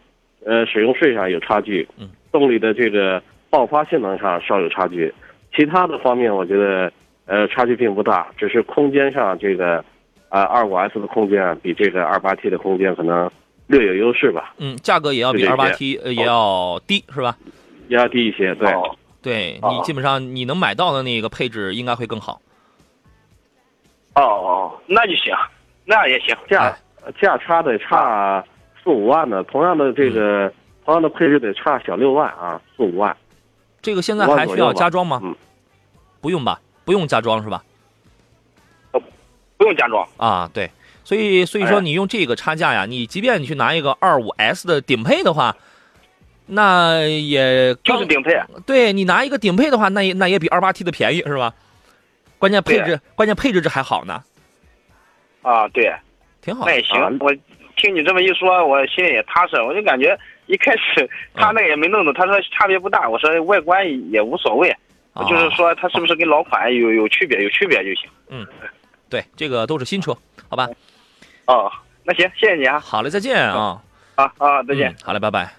[0.46, 5.12] 呃，使用税上有差距，嗯，动力的这个爆发性能上稍有差距，
[5.56, 6.94] 其他的方面我觉得
[7.26, 9.84] 呃差距并不大，只是空间上这个
[10.30, 13.28] 啊二五 S 的空间啊比这个二八 T 的空间可能
[13.66, 17.36] 略有优势吧，嗯，价格也要比二八些 T 呃也要低是吧？
[17.88, 18.72] 也要低一些，对。
[18.72, 22.42] 哦对哦你基本上你能买到的那个配置应该会更好。
[24.16, 25.34] 哦哦，那就行，
[25.86, 26.36] 那也行。
[26.50, 26.76] 价
[27.22, 28.44] 价差得差
[28.84, 30.52] 四五万呢，同样的这个、
[30.86, 33.16] 同样的配置得差小六万啊，四五万。
[33.82, 35.20] 这个现在还需要加装吗？
[35.24, 35.36] 嗯
[36.22, 37.62] 不用吧，不用加装是吧？
[39.58, 40.08] 不用加装。
[40.16, 40.72] 啊，对，
[41.04, 45.54] 所以所以说哎你用这个差价呀，你即便你去拿一个二五 S 的顶配的话，
[46.46, 51.54] 那也刚就是顶配，对你拿一个顶配的话，那也那也比二八 T 的便宜是吧？
[52.44, 54.22] 关键配置关键配置这还好呢，
[55.44, 55.90] 啊，对，
[56.42, 56.74] 挺好那。
[56.74, 57.10] 也行啊。
[57.22, 57.34] 我
[57.78, 59.56] 听你这么一说，我心里也踏实。
[59.62, 64.76] 我就感觉一开始他那个也没弄懂，他说差别不大，我说外观也无所谓，
[65.14, 68.10] 我就是啊说他是不是跟老款有有区别，有区别就行。
[68.28, 68.46] 嗯
[69.10, 70.14] 对，这个都是新车，
[70.50, 70.68] 好吧？
[71.46, 71.72] 哦，
[72.04, 73.82] 那行，谢谢你啊，好嘞，再见啊！
[74.16, 74.92] 啊啊，再见。
[74.92, 75.50] 嗯好嘞，拜拜。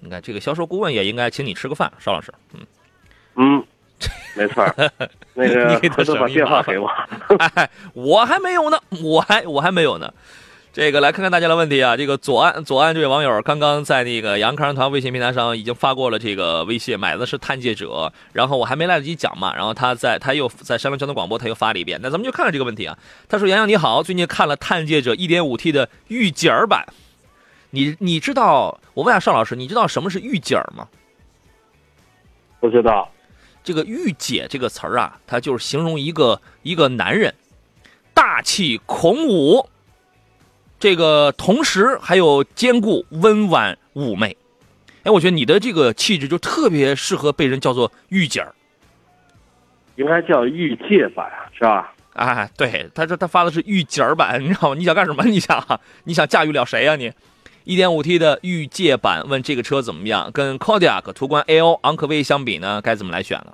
[0.00, 2.30] 你看这个销售顾问也应该请你吃个饭，邵老师。
[2.52, 2.66] 嗯，
[3.36, 3.64] 嗯，
[4.36, 4.74] 没错儿。
[5.34, 6.88] 那个你给他回头把电话给我。
[7.54, 10.12] 哎，我还没有呢，我还我还没有呢。
[10.72, 22.98] 这个来看看大家的问题啊，这个左岸左岸这位网友刚刚在那个杨康团微信平台上已经发过了这个微信，买的是探界者，然后我还没来得及讲嘛，然后他在他又在山东交通广播他又发了一遍，那咱们就看看这个问题啊。
[23.26, 26.84] 他说：“杨洋你好，最近看了探界者 1.5T 的御姐儿版，
[27.70, 28.78] 你你知道？
[28.92, 30.86] 我问下邵老师，你知道什么是御姐儿吗？
[32.60, 33.10] 不知道，
[33.66, 37.34] 这个御姐这个词儿啊，它就是形容一个一个男人
[38.14, 39.68] 大气孔武，
[40.78, 44.36] 这个同时还有兼顾温婉妩媚。
[45.02, 48.54] 哎，我觉得你的这个气质就特别适合被人叫做御姐儿。
[49.96, 51.92] 应该叫御姐吧是吧？
[52.12, 54.76] 哎，对，他说他发的是御姐儿版，你知道吗？
[54.76, 55.24] 你想干什么？
[55.24, 57.12] 你想你想驾驭了谁呀、你
[57.66, 60.30] ？1.5T 的御界版，问这个车怎么样？
[60.32, 63.52] 跟 Kodiaq 途观 L 昂科威相比呢，该怎么来选呢？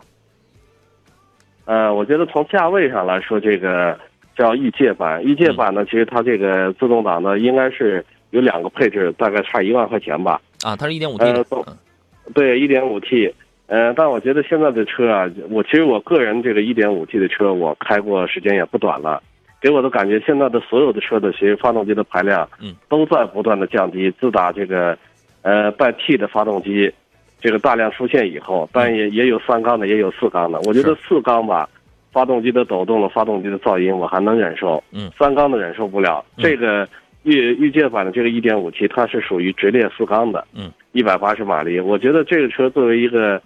[1.64, 3.98] 呃，我觉得从价位上来说，这个
[4.36, 5.22] 叫御界版。
[5.22, 10.40] 御界版呢，其实它这个自动挡呢，应该是有两个配置，大概差一万块钱吧。
[10.62, 11.76] 啊，它是 1.5T 的呃，都嗯
[12.34, 13.34] 对，一点五 T，
[13.66, 19.22] 呃，但我觉得现在的车啊，我其实我个人这个一点五 T 的车，我开过时间也不短了，
[19.62, 24.10] 给我的感觉，现在的所有的车的其实发动机的排量，嗯，都在不断的降低。
[24.20, 24.98] 自打这个，
[25.42, 26.92] 呃，带 T 的发动机，
[27.40, 30.58] 这个大量出现以后，但也也有三缸的，也有四缸的。
[30.62, 31.68] 我觉得四缸吧，
[32.10, 36.24] 发动机的抖动了，发动机的噪音我还能忍受，嗯，三缸的忍受不了。
[36.36, 36.88] 嗯这个
[37.22, 41.78] 御御界版的这个一点五 T，它是属于直列四缸的，嗯，一百八十马力。
[41.78, 43.40] 我觉得这个车作为一个，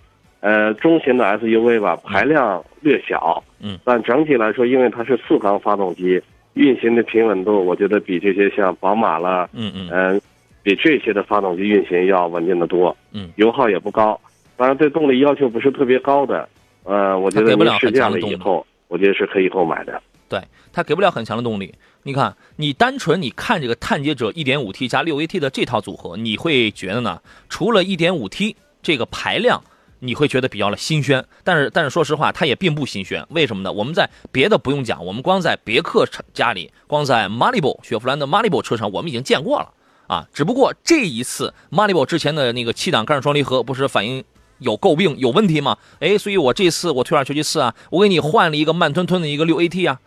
[0.47, 6.23] 呃，中型的 SUV 吧，排量略小，嗯，但整体来说，因为它是四缸发动机，
[6.55, 10.21] 运行的平稳度，我觉得比这些像宝马了，嗯嗯嗯、
[10.63, 14.21] 比这些的发动机运行要稳定的多，嗯，油耗也不高，
[14.57, 16.49] 当然对动力要求不是特别高的，
[16.85, 20.01] 呃，我觉得它给不了您试驾很强的动力了以后，我觉得是可以购买的。
[20.29, 20.41] 对，
[20.73, 21.75] 它给不了很强的动力。
[22.05, 27.21] 你看，你单纯你看这个探界者 1.5T 加 6AT 的这套组合，你会觉得呢？
[27.49, 29.61] 除了 1.5T 这个排量，
[30.01, 33.27] 你会觉得比较的新鲜，但是但是说实话，它也并不新鲜。
[33.31, 33.73] 为什么呢？
[33.73, 39.71] 我们在别的不用讲，我们光在别克家里，光在 Malibu 雪佛兰的 Malibu 车上，我们已经见过了
[40.07, 40.27] 啊。
[40.33, 44.23] 只不过这一次 Malibu 之前的那个七档干式双离合不是反应
[44.59, 45.77] 有诟病有问题吗？
[46.01, 50.01] 哎，所以我这次我退而求其次啊，我给你换了一个慢吞吞的一个 6AT 啊。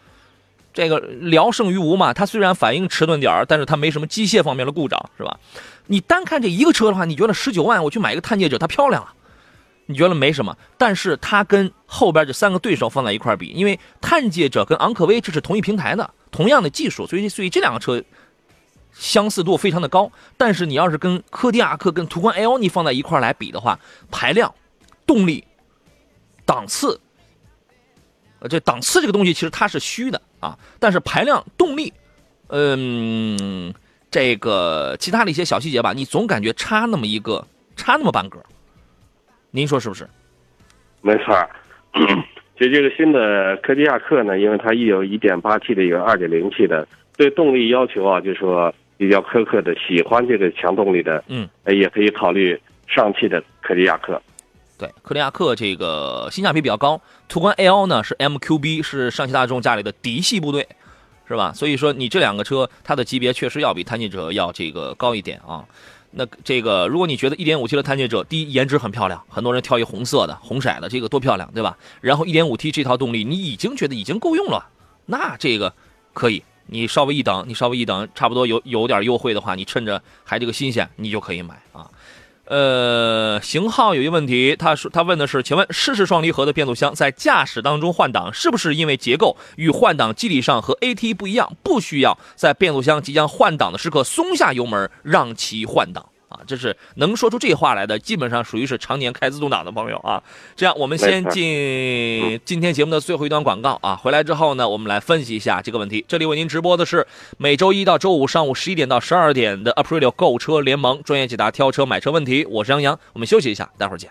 [0.72, 5.40] 这个聊胜于无嘛，它虽然反应迟钝点儿，但是它没什么机械方面的故障，是吧？
[5.88, 9.14] 你单看这一个车的话，你觉得十九万我去买一个探界者，它漂亮啊，
[9.92, 10.56] 你觉得没什么？
[10.78, 18.04] 但是它跟后边这三个对手放在一块比，因为探界者跟昂科威这是同一平台的，同样的技术，所以所以这两个车
[18.94, 20.12] 相似度非常的高。
[20.38, 23.80] 但是你要是跟科迪亚克、跟途观 L 你放在一块来比的话，
[24.12, 24.54] 排量、
[25.08, 25.44] 动力、
[26.46, 27.02] 档次。
[28.42, 31.92] 呃，这档次这个东西其实它是虚的啊，但是排量、动力，
[32.50, 33.74] 嗯，
[34.12, 38.40] 这个其他的一些小细节吧，你总感觉差那么一个，差那么半格。
[39.52, 40.08] 您说是不是？
[41.02, 41.50] 没错儿，
[42.58, 54.22] 其实这个新的科迪亚克呢，因为它一有 1.8T 的，有 2.0T 的，对动力要求啊，就是说比较苛刻的，喜欢这个强动力的，嗯，呃，也可以考虑上汽的科迪亚克。
[54.78, 60.68] 对，科迪亚克这个性价比比较高，途观 L 呢是 MQB，是上汽大众家里的嫡系部队，
[61.28, 61.52] 是吧？
[61.54, 65.64] 所以说你这两个车它的级别确实要比探界者要这个高一点啊。
[66.12, 71.78] 那这个如果你觉得 1.5T 的探界者，第一颜值很漂亮，很多人挑一红色的、红色的，这个多漂亮，对吧？
[72.02, 74.68] 然后 1.5T 这套动力你已经觉得已经够用了，
[75.06, 75.74] 那这个
[76.14, 81.90] 可以，你稍微一等，你稍微一等，差不多有有点优惠的话，你趁着还这个新鲜，你就可以买啊。
[82.50, 96.10] 呃，型号有一个问题，他说他问的是，请问湿式双离合的变速箱在驾驶当中换挡，是不是因为结构与换挡机理上和 AT 不一样，不需要在变速箱即将换挡的时刻松下油门让其换挡？
[96.30, 100.24] 啊，这是能说出这话来的，基本上属于是常年开自动挡的朋友啊。
[100.56, 106.06] 这样，我们先进今天节目的最后一段广告啊，回来之后呢，我们来分析一下这个问题。
[106.08, 107.06] 这里为您直播的是
[107.38, 114.10] 每周一到周五上午十一点到十二点的 Aprilio 购车联盟专业解答挑车买车问题，我是杨洋，我们休息一下，待会儿见。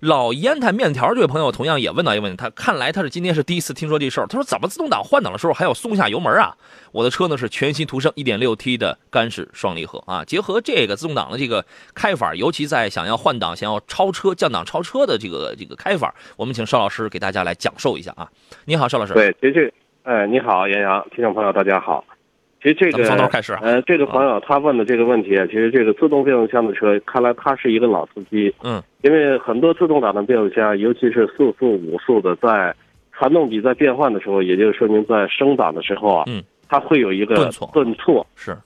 [0.00, 4.26] 老烟台面条这位朋友同样也问到一个问题，他看来他是今天是第一次听说这事儿。
[4.26, 6.54] 他说怎么自动挡换挡的时候还要松下油门啊？
[6.92, 18.28] 我的车呢是全新途胜 1.6T 的干式双离合啊，结合这个自动挡的这个开法，尤其在想要换挡、想要超车、降档超车的这个这个开法，我们请邵老师给大家来讲授一下啊。
[18.66, 19.14] 你好，邵老师。
[19.14, 19.72] 对，其实这个，
[20.04, 22.04] 呃，你好，杨洋，听众朋友，大家好。
[22.74, 28.52] 其实这个，从头开始啊呃，这个朋友他问的这个问题啊，其实这个自动变速箱的车，看来他是一个老司机。
[28.62, 32.74] 嗯，因为很多自动挡的变速箱，尤其是四速、五速的，在
[33.12, 38.56] 传动比在变换的时候，也就是说明在升档的时候啊，嗯，它会有一个顿挫顿挫，是，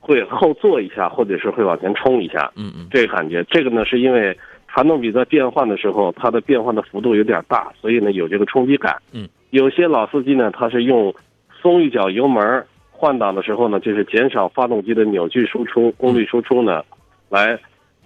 [0.00, 3.44] 会后坐一下，或者是会往前冲一下，嗯嗯这个感觉。
[3.44, 4.36] 这个呢，是因为
[4.68, 8.96] 传动比在变换的时候，它的变换的幅度有点大，所以呢有这个冲击感。
[9.12, 11.14] 嗯，有些老司机呢，他是用
[11.62, 16.82] 松一脚油门儿换挡的时候呢，就是减少发动机的扭矩输出、功率输出呢，
[17.28, 17.58] 来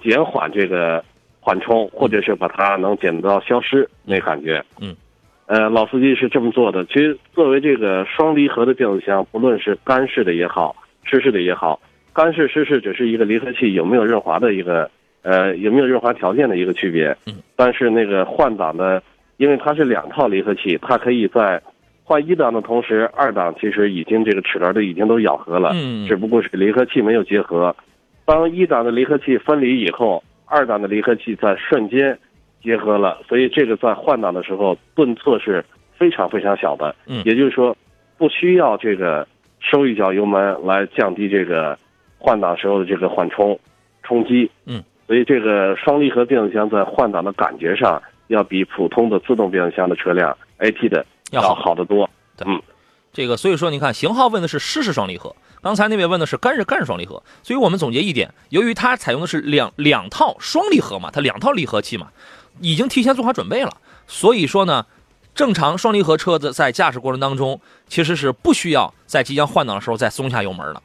[0.03, 1.05] 减缓这个
[1.41, 4.65] 缓冲，或者是把它能减到消失那感觉。
[4.81, 4.97] 嗯，
[5.47, 6.85] 呃，老司机是这么做的。
[6.87, 10.75] 其实作为这个双离合的变速箱，不论是干式的也好，
[11.05, 11.79] 湿式的也好，
[12.13, 14.91] 干式、湿式只是一个离合器有没有润滑的一个
[15.23, 17.17] 呃有没有润滑条件的一个区别。
[17.27, 19.03] 嗯，但是那个换挡的，
[19.37, 21.63] 因为它是两套离合器，它可以在
[22.09, 27.77] 换一档的同时，二档其实已经这个齿轮都已经都咬合了，嗯只不过是离合器没有结合。
[28.25, 32.19] 当一档的离合器分离以后，二档的离合器在瞬间
[32.63, 35.63] 结合了，所以这个在换挡的时候顿挫是
[35.99, 36.97] 非常非常小的。
[37.07, 37.77] 嗯也就是说，
[38.17, 39.29] 不需要这个
[39.61, 41.79] 收一脚油门来降低这个
[42.17, 43.61] 换挡时候的这个缓冲
[44.03, 44.51] 冲击。
[44.65, 51.55] 嗯，所以这个双离合变速箱在换挡的感觉上，要比普通的自动变速箱的车辆 AT 的要好。
[51.55, 52.09] 好得多。
[52.37, 52.63] 对，嗯。
[53.11, 62.09] 这个所以说，你看型号问的是湿式双离合，刚才那位问的是干式干式双离合，所以我们总结一点，由于它采用的是两两套双离合嘛，它两套离合器嘛，
[62.61, 64.87] 已经提前做好准备了，所以说呢，
[65.35, 70.83] 正常双离合车子在驾驶过程当中，其实是不需要在即将换挡的时候再松下油门的。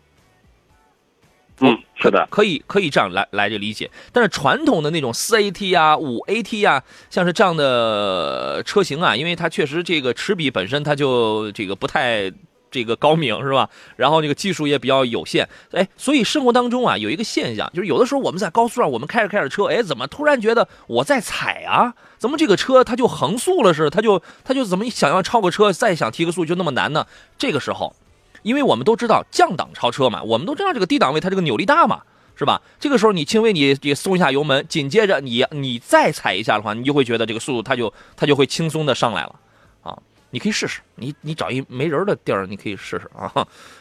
[1.60, 2.28] 嗯，是的。
[2.30, 3.90] 可以可以这样来来这理解。
[4.12, 12.32] 但是传统的那种四 AT 啊、五 AT 啊，像是这样的车型啊，因为它确实这个齿比本身它就这个不太。
[12.74, 13.70] 这个高明是吧？
[13.98, 21.94] 然后这个技术也比较有限，哎，所以生活当中啊有一个现象，就是有的时候我们在高速上，我们开着开着车，哎，怎么突然觉得我在踩啊？
[22.18, 23.92] 怎么这个车它就横速了似的？
[23.92, 27.06] 它就它就怎么想要超个车，再想提个速就那么难呢？
[27.38, 27.96] 这个时候，
[28.44, 32.04] 因为我们都知道降档超车嘛，我们都知道这个低档位它这个扭力大嘛，
[32.36, 32.62] 是吧？
[32.80, 39.36] 这个时候你轻微你你松一下油门，紧接着你你再踩一下的话，你就会觉得这个速度它就它就会轻松的上来了
[39.82, 39.98] 啊！
[40.32, 43.32] 你可以试试，你你找一没人的地儿，你可以试试啊。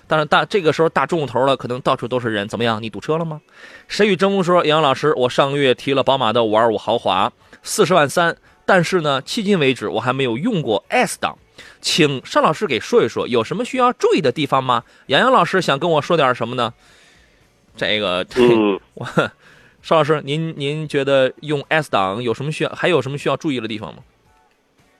[0.07, 2.83] 当然大这个时候大中午头了，可能到处都是人，怎么样？
[2.83, 3.41] 你堵车了吗？
[3.89, 11.39] 谁与争锋说，杨老师，我上个月提了宝马的五二五豪华，四十万三，但是呢，迄今为止我还没有用过 S 档。
[11.81, 14.83] 请邵老师给说一说，有什么需要注意的地方吗？
[15.07, 16.73] 杨洋老师想跟我说点什么呢？
[17.77, 19.07] 这个，嗯， 我
[19.81, 24.03] 邵老师，您您觉得用 S 档有什么需要，还有什么需要注意的地方吗？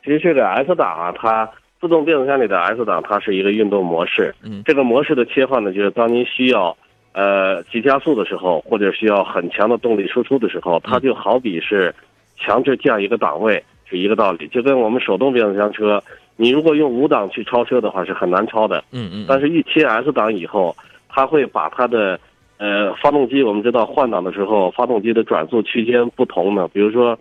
[0.03, 1.49] 其实这个 S 档啊，它
[1.81, 4.35] 自动变速箱里的 S 档，它是一个运动模式。
[4.43, 6.77] 嗯这个模式的切换呢，就是当您需要
[7.13, 11.95] 呃急加速的时候，或者需要很强的动力输出的时候，它就好比是
[12.37, 14.49] 强制降一个档位，是一个道理。
[14.49, 16.03] 就跟我们手动变速箱车，
[16.43, 18.83] 你如果用五档去超车的话，是很难超的。
[18.91, 20.75] 嗯嗯，但是，一切 S 档以后，
[21.09, 22.19] 它会把它的
[22.59, 26.67] 呃发动机，我们知道换挡的时候，发动机的转速区间不同呢。
[26.73, 27.17] 比如说，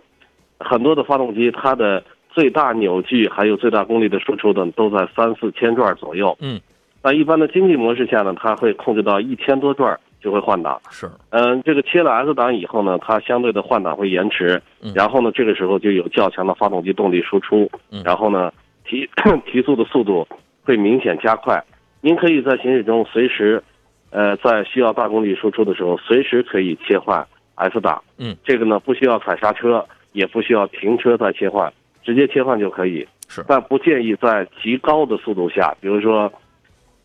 [0.58, 6.36] 很多的发动机，它的最大扭矩还有最大功率的输出等，都在三四千转左右。
[6.40, 6.60] 嗯，
[7.00, 10.80] 那一般的经济模式下呢，它会控制到一千多转就会换挡。
[10.90, 18.52] 是，嗯，这个切了 S 档以后呢，它相对的换挡会延迟嗯，然后呢，这个时候就有较强的发动机动力输出嗯，然后呢，
[18.92, 19.08] 提
[19.50, 20.28] 提速的速度
[20.62, 21.64] 会明显加快。
[22.02, 23.62] 您可以在行驶中随时，
[24.10, 28.02] 呃，在需要大功率输出的时候，随时可以切换 S 档。
[28.18, 31.72] 嗯，这个呢不需要踩刹车，也不需要停车再切换，
[32.04, 33.08] 直接切换就可以。
[33.28, 36.30] 是但不建议在极高的速度下，比如说，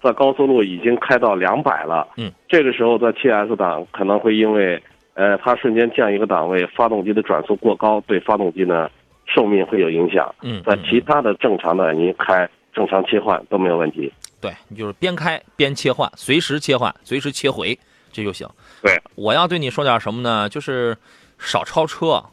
[0.02, 4.82] 在高速路已经开到两百了，嗯，这个时候在切 S 档可能会因为，
[5.14, 8.90] 呃，它瞬间降一个档位，发动机的转速过高，对发动机呢
[9.28, 10.34] 寿命会有影响。
[10.42, 14.12] 嗯，在嗯其他的正常的您开正常切换都没有问题。
[14.40, 17.78] 对，你就是边开边切换，随时切换，随时切回，
[18.12, 18.48] 这就行。
[18.82, 20.48] 对，我要对你说点什么呢？
[20.48, 20.96] 就是
[21.40, 22.24] 少超车，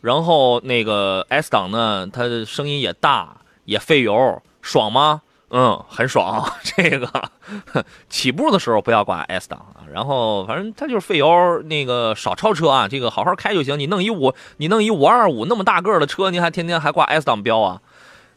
[0.00, 5.22] 然后那个 S 档呢，它的声音也大，也费油，爽吗？
[5.50, 6.52] 嗯，很爽。
[6.62, 7.30] 这个
[8.10, 13.78] 起步的时候不要挂 S 档啊，然后反正它就是费油，那个少超车啊，这个好好开就行。
[13.78, 17.80] 你弄一五，你弄一五二五那么大个的车，您还天天还挂 S 档标啊？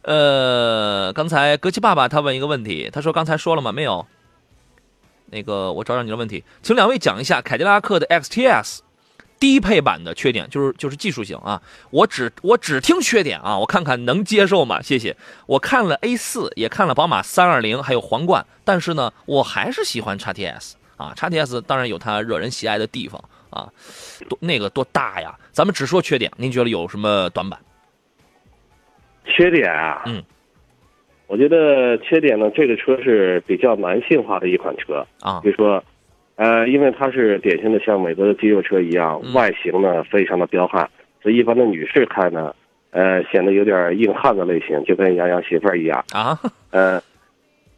[0.02, 3.72] 呃，刚才格奇爸爸他问一个问题，他说刚才说了吗？
[3.72, 4.06] 没有。
[5.26, 8.80] 那个我找找你的问题，请两位讲一下凯迪拉克的 XTS
[9.42, 11.60] 低配版的缺点，就是就是技术型啊。
[11.90, 14.80] 我只我只听缺点啊，我看看能接受吗？
[14.80, 15.16] 谢谢。
[15.46, 21.12] 我看了 A 四，也看了宝马三二零，还有皇冠，但是呢，我还是喜欢 XTS 啊。
[21.16, 23.68] XTS 当然有它惹人喜爱的地方啊，
[24.28, 25.36] 多那个多大呀？
[25.50, 27.58] 咱们只说缺点，您觉得有什么短板？
[29.24, 30.22] 缺点啊，嗯，
[31.26, 35.82] 我觉得缺点呢，这个车是比较男性化的一款车，啊比如说，
[36.36, 40.88] 呃，因为它是典型的像美国的肌肉车一样，嗯外形呢非常的彪悍，
[41.22, 42.54] 所以一般的女士开呢，
[42.90, 46.02] 呃，显得有点硬汉的类型，就跟杨洋媳妇儿一样。
[46.12, 46.38] 啊，
[46.70, 47.00] 呃，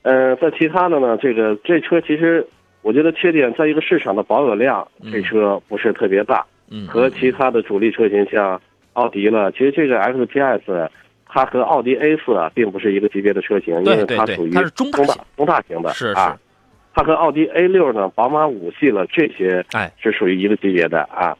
[0.02, 2.46] 呃，在其他的呢，这个这车其实
[2.82, 8.61] 我觉得缺点在一个市场的保有量，嗯这车不是特别大，嗯，和其他的主力车型像
[8.92, 10.88] 奥迪了，其实这个 XPS
[11.26, 16.53] 它和奥迪 A 4啊并不是一个级别的车型，因为它属于中大中大型的，是啊是。
[16.95, 21.36] 它和奥迪 A 六呢、宝马五系了这些哎，是属于一个级别的啊。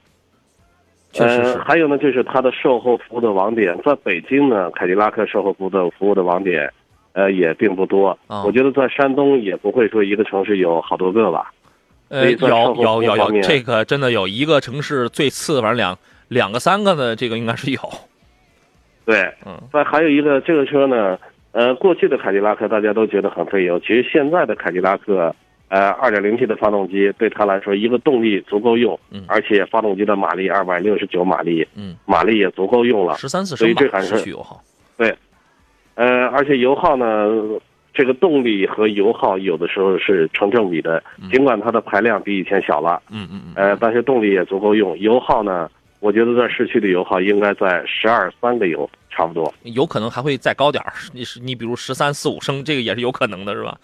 [1.12, 6.68] 确实是呃，还有呢，就是它的售后服务的网点，在北京呢，凯迪拉克售后服务的服务的网点，
[7.12, 8.18] 呃，也并不多。
[8.26, 11.52] 啊我觉得在山东也不会说一个城市有好多个吧。
[12.09, 15.96] 呃，有有有有，这个真的有一个城市最次，反正两
[16.26, 17.78] 两个三个的，这个应该是有。
[19.05, 21.16] 对，嗯，再还有一个这个车呢，
[21.55, 25.32] 呃，过去的凯迪拉克大家都觉得很费油，其实现在的凯迪拉克，
[25.68, 33.14] 呃，2.0T 的发动机对它来说，一个动力足够用，嗯而且发动机的马力269马力，嗯，马力也足够用了。
[33.14, 34.61] 十三四所以，这还是油耗。
[34.96, 35.14] 对
[35.94, 37.30] 呃，而且油耗呢，
[37.92, 41.00] 这个动力和油耗有的时候是成正比的，
[41.30, 44.98] 尽管它的排量比以前小了，嗯嗯嗯，呃，但是动力也足够用。
[44.98, 45.70] 油耗呢，
[46.05, 49.50] 我觉得在市区的油耗应该在十二三个油差不多。
[49.62, 50.92] 有可能还会再高点儿。
[51.14, 53.78] 你是你比如十三四五升，这个也是有可能的，是吧？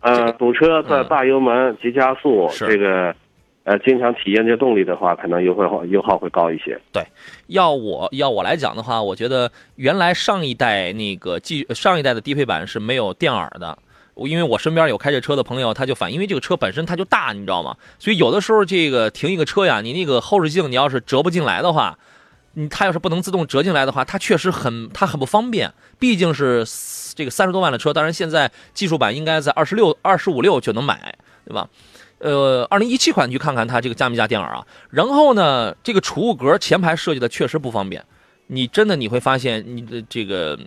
[0.00, 3.16] 呃，堵车在嗯大油门、急加速，是这个，
[3.64, 6.78] 呃，经常体验这动力的话，可能油耗油耗会高一些。
[6.92, 7.02] 对
[7.46, 13.78] 要我要我来讲的话，我觉得原来上一代那个技上一代的低配版是没有电耳的。
[14.16, 17.76] 我因为我身边有开这车的朋友，他就反，因为这个车本身它就大，你知道吗？
[17.98, 21.98] 所以有的时候这个停一个车呀，你那个后视镜你要是折不进来的话，
[22.54, 25.70] 你它要是不能自动折进来的话，它确实很它很不方便。
[25.98, 26.64] 毕竟是
[27.14, 31.14] 这个三十多万的车，当然现在技术版应该在二十六、二十五六就能买，
[31.44, 31.68] 对吧？
[32.16, 34.66] 呃，二零一七款你去看看它这个加没加电耳啊？
[34.88, 38.02] 然后呢，这个储物格前排设计的确实不方便，
[38.46, 40.58] 你真的你会发现你的这个。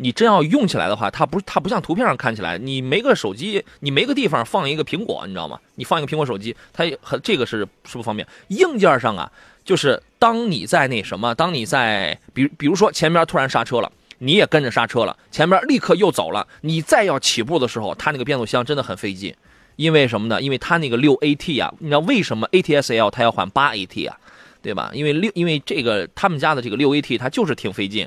[0.00, 5.60] 你真要用起来的话，它不是它不像图片上看起来，你没个手机，你没个地方放一个苹果，你知道吗？
[5.74, 8.26] 你放一个苹果手机，它也很这个是是不方便。
[8.48, 9.30] 硬件上啊，
[9.64, 19.34] 就是当你在那什么，当你在比比如说前面突然刹车了，你也跟着刹车了，前面立刻又走了，你再要起步的时候，它那个变速箱真的很费劲。
[19.76, 20.40] 因为什么呢？
[20.42, 24.18] 因为它那个六 AT 啊，你知道为什么 ATS-L 它要换八 AT 啊？
[24.62, 24.90] 对吧？
[24.92, 28.06] 因为六，因为这个他们家的这个六 AT 它就是挺费劲。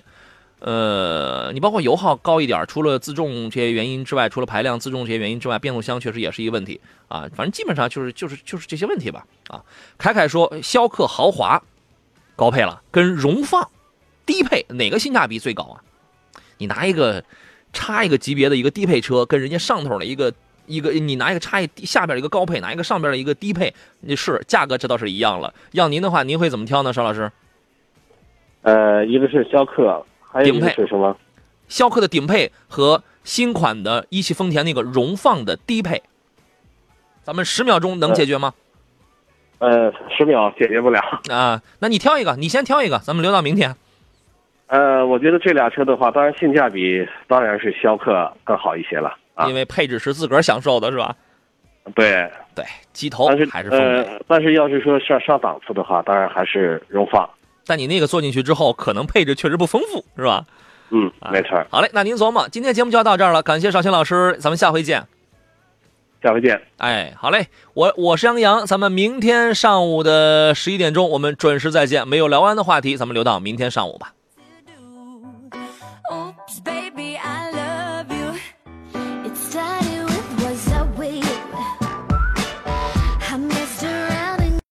[0.66, 7.28] 呃，你包括油耗高一点，除了自重这些原因之外，除了排量、自重这些原因之外，变速箱确实也是一个问题啊。
[7.36, 9.26] 反正基本上就是就是就是这些问题吧。
[9.50, 9.62] 啊，
[9.98, 11.62] 凯凯说，逍客豪华
[12.38, 13.70] 高配了，跟荣放
[14.26, 15.84] 低配哪个性价比最高啊？
[16.60, 17.22] 你拿一个
[17.74, 20.34] 差一个级别的一个低配车，跟人家上头的一个
[20.66, 25.54] 一个，你拿一个差一下边一个高配，拿一个上边的一个低配，那是价格这倒是一样了。
[25.74, 27.30] 要您的话，您会怎么挑呢，邵老师？
[28.62, 30.06] 呃，一个是逍客，
[30.42, 31.16] 顶配是什么？
[31.68, 36.02] 逍客的顶配和新款的一汽丰田那个荣放的低配，
[37.24, 38.54] 咱们十秒钟能解决吗？
[39.60, 41.00] 呃，十秒解决不了。
[41.32, 43.76] 啊，那你挑一个，你先挑一个，咱们留到明天。
[44.68, 49.56] 呃，我觉得这俩车的话，当然性价比当然是逍客更好一些了啊因。
[49.56, 51.16] 为配置是自个儿享受的，是吧？
[51.96, 53.70] 对，对，机头但是还是。
[53.70, 57.30] 呃，但是要是说上上档次的话，当然还是荣放。
[57.66, 60.46] 但你那个坐进去之后，可能配置确实不丰富，是吧？
[60.90, 61.66] 嗯，啊没错儿。
[61.72, 65.08] 好嘞，那您琢磨，今天节目就要到这儿了，感谢少卿老师，咱们下回见。
[66.22, 66.62] 下回见。
[66.78, 72.08] 哎，好嘞，我我是杨洋，咱们明天上午的十一点钟，我们准时再见。
[72.08, 74.14] 没有聊完的话题，咱们留到明天上午吧。